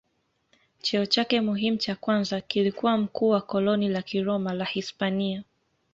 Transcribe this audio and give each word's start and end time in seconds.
Cheo 0.81 1.05
chake 1.05 1.41
muhimu 1.41 1.77
cha 1.77 1.95
kwanza 1.95 2.41
kilikuwa 2.41 2.97
mkuu 2.97 3.29
wa 3.29 3.41
koloni 3.41 3.89
la 3.89 4.01
Kiroma 4.01 4.53
la 4.53 4.65
Hispania. 4.65 5.43